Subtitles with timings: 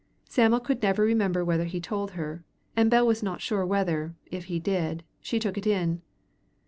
[0.27, 2.43] Sam'l could never remember whether he told her,
[2.75, 6.01] and Bell was not sure whether, if he did, she took it in.